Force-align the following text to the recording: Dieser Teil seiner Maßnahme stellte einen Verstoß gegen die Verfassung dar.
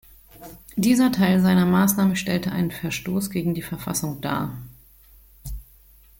Dieser 0.77 1.11
Teil 1.11 1.41
seiner 1.41 1.67
Maßnahme 1.67 2.15
stellte 2.15 2.51
einen 2.51 2.71
Verstoß 2.71 3.29
gegen 3.29 3.53
die 3.53 3.61
Verfassung 3.61 4.19
dar. 4.19 4.57